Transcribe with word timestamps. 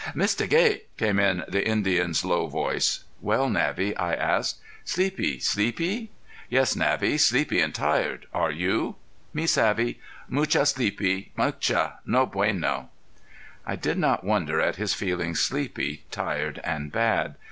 "Mista 0.15 0.47
Gay!" 0.47 0.85
came 0.97 1.19
in 1.19 1.43
the 1.47 1.63
Indian's 1.63 2.25
low 2.25 2.47
voice. 2.47 3.03
"Well 3.21 3.51
Navvy?" 3.51 3.95
I 3.95 4.15
asked. 4.15 4.57
"Sleepie 4.83 5.37
sleepie?" 5.39 6.09
"Yes, 6.49 6.75
Navvy, 6.75 7.19
sleepy 7.19 7.59
and 7.61 7.71
tired. 7.71 8.25
Are 8.33 8.49
you?" 8.49 8.95
"Me 9.31 9.45
savvy 9.45 9.99
mucha 10.27 10.65
sleepie 10.65 11.29
mucha 11.37 11.99
no 12.07 12.25
bueno." 12.25 12.89
I 13.63 13.75
did 13.75 13.99
not 13.99 14.23
wonder 14.23 14.59
at 14.59 14.77
his 14.77 14.95
feeling 14.95 15.35
sleepy, 15.35 16.01
tired 16.09 16.59
and 16.63 16.91
bad. 16.91 17.35